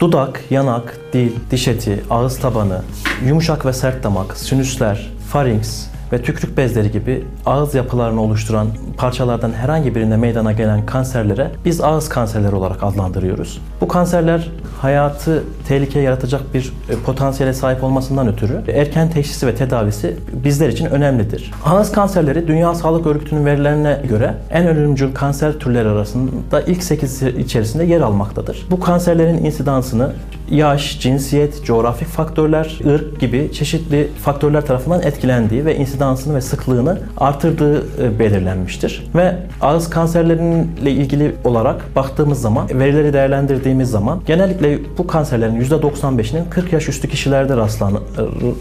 [0.00, 2.82] Dudak, yanak, dil, diş eti, ağız tabanı,
[3.26, 9.94] yumuşak ve sert damak, sinüsler, farinks ve tükürük bezleri gibi ağız yapılarını oluşturan parçalardan herhangi
[9.94, 13.60] birinde meydana gelen kanserlere biz ağız kanserleri olarak adlandırıyoruz.
[13.80, 14.50] Bu kanserler
[14.82, 20.86] hayatı tehlikeye yaratacak bir e, potansiyele sahip olmasından ötürü erken teşhisi ve tedavisi bizler için
[20.86, 21.50] önemlidir.
[21.64, 27.84] Ağız kanserleri Dünya Sağlık Örgütü'nün verilerine göre en ölümcül kanser türleri arasında ilk 8 içerisinde
[27.84, 28.66] yer almaktadır.
[28.70, 30.12] Bu kanserlerin insidansını
[30.50, 38.02] yaş, cinsiyet, coğrafi faktörler, ırk gibi çeşitli faktörler tarafından etkilendiği ve insidansını ve sıklığını artırdığı
[38.02, 39.10] e, belirlenmiştir.
[39.14, 46.72] Ve ağız kanserleriyle ilgili olarak baktığımız zaman, verileri değerlendirdiğimiz zaman genellikle bu kanserlerin %95'inin 40
[46.72, 47.92] yaş üstü kişilerde rastlan,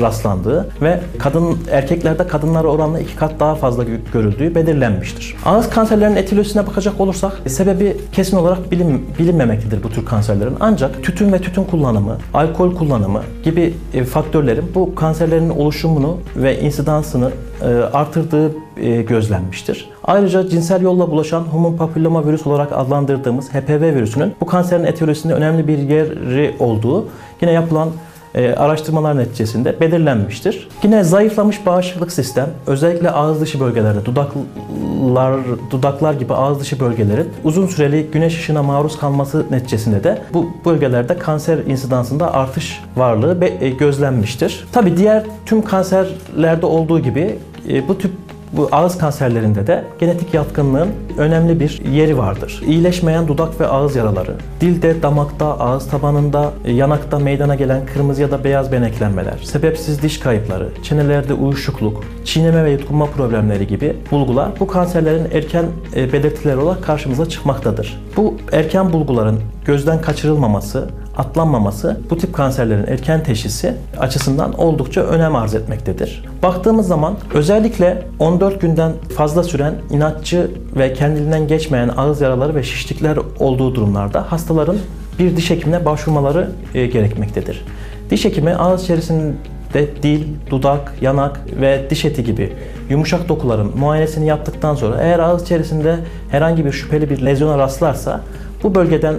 [0.00, 5.36] rastlandığı ve kadın erkeklerde kadınlara oranla iki kat daha fazla görüldüğü belirlenmiştir.
[5.44, 10.54] Ağız kanserlerinin etilosine bakacak olursak sebebi kesin olarak bilim, bilinmemektedir bu tür kanserlerin.
[10.60, 17.30] Ancak tütün ve tütün kullanımı, alkol kullanımı gibi e, faktörlerin bu kanserlerin oluşumunu ve insidansını
[17.62, 18.73] e, artırdığı e,
[19.08, 19.90] gözlenmiştir.
[20.04, 25.68] Ayrıca cinsel yolla bulaşan human papilloma virüs olarak adlandırdığımız HPV virüsünün bu kanserin etiyolojisinde önemli
[25.68, 27.08] bir yeri olduğu
[27.40, 27.88] yine yapılan
[28.34, 30.68] e, araştırmalar neticesinde belirlenmiştir.
[30.82, 37.66] Yine zayıflamış bağışıklık sistem özellikle ağız dışı bölgelerde dudaklar dudaklar gibi ağız dışı bölgelerin uzun
[37.66, 44.66] süreli güneş ışığına maruz kalması neticesinde de bu bölgelerde kanser insidansında artış varlığı e, gözlenmiştir.
[44.72, 47.38] Tabi diğer tüm kanserlerde olduğu gibi
[47.68, 48.10] e, bu tip
[48.56, 50.88] bu ağız kanserlerinde de genetik yatkınlığın
[51.18, 52.62] önemli bir yeri vardır.
[52.66, 58.44] İyileşmeyen dudak ve ağız yaraları, dilde, damakta, ağız tabanında, yanakta meydana gelen kırmızı ya da
[58.44, 65.28] beyaz beneklenmeler, sebepsiz diş kayıpları, çenelerde uyuşukluk, çiğneme ve yutkunma problemleri gibi bulgular bu kanserlerin
[65.32, 65.64] erken
[65.96, 68.04] e, belirtileri olarak karşımıza çıkmaktadır.
[68.16, 75.54] Bu erken bulguların gözden kaçırılmaması, atlanmaması bu tip kanserlerin erken teşhisi açısından oldukça önem arz
[75.54, 76.24] etmektedir.
[76.42, 83.18] Baktığımız zaman özellikle 14 günden fazla süren inatçı ve kendiliğinden geçmeyen ağız yaraları ve şişlikler
[83.38, 84.76] olduğu durumlarda hastaların
[85.18, 87.64] bir diş hekimine başvurmaları e, gerekmektedir.
[88.10, 92.52] Diş hekimi ağız içerisinde dil, dudak, yanak ve diş eti gibi
[92.90, 95.96] yumuşak dokuların muayenesini yaptıktan sonra eğer ağız içerisinde
[96.30, 98.20] herhangi bir şüpheli bir lezyona rastlarsa
[98.62, 99.14] bu bölgeden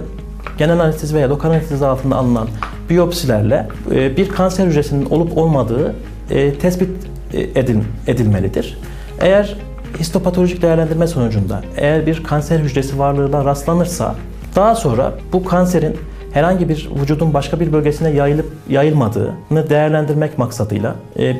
[0.58, 2.48] genel anestezi veya lokal anestezi altında alınan
[2.90, 5.94] biyopsilerle e, bir kanser hücresinin olup olmadığı
[6.30, 6.88] e, tespit
[7.32, 8.78] e, edil, edilmelidir.
[9.20, 9.56] Eğer
[9.98, 14.14] histopatolojik değerlendirme sonucunda eğer bir kanser hücresi varlığına rastlanırsa
[14.56, 15.96] daha sonra bu kanserin
[16.32, 20.94] herhangi bir vücudun başka bir bölgesine yayılıp yayılmadığını değerlendirmek maksadıyla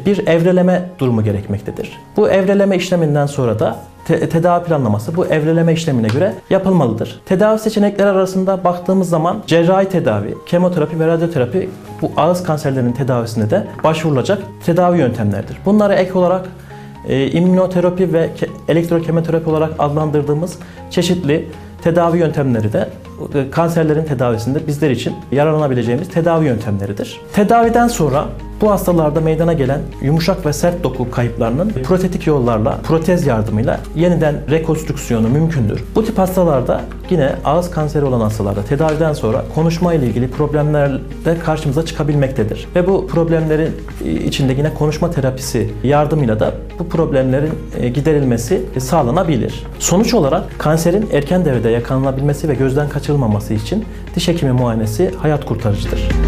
[0.06, 1.92] bir evreleme durumu gerekmektedir.
[2.16, 7.20] Bu evreleme işleminden sonra da te- tedavi planlaması bu evreleme işlemine göre yapılmalıdır.
[7.26, 11.70] Tedavi seçenekleri arasında baktığımız zaman cerrahi tedavi, kemoterapi ve radyoterapi
[12.02, 15.56] bu ağız kanserlerinin tedavisinde de başvurulacak tedavi yöntemleridir.
[15.64, 16.46] Bunlara ek olarak
[17.08, 20.58] e, immünoterapi ve ke- elektrokemoterapi olarak adlandırdığımız
[20.90, 21.48] çeşitli
[21.82, 22.88] tedavi yöntemleri de
[23.34, 27.20] e, kanserlerin tedavisinde bizler için yararlanabileceğimiz tedavi yöntemleridir.
[27.32, 28.24] Tedaviden sonra
[28.60, 35.28] bu hastalarda meydana gelen yumuşak ve sert doku kayıplarının protetik yollarla, protez yardımıyla yeniden rekonstrüksiyonu
[35.28, 35.84] mümkündür.
[35.94, 36.80] Bu tip hastalarda
[37.10, 40.92] yine ağız kanseri olan hastalarda tedaviden sonra konuşma ile ilgili problemler
[41.24, 42.68] de karşımıza çıkabilmektedir.
[42.76, 43.72] Ve bu problemlerin
[44.24, 49.66] içinde yine konuşma terapisi yardımıyla da bu problemlerin e, giderilmesi sağlanabilir.
[49.78, 53.84] Sonuç olarak kanserin erken devrede yakalanabilmesi ve gözden kaçırılmaması için
[54.14, 56.25] diş hekimi muayenesi hayat kurtarıcıdır.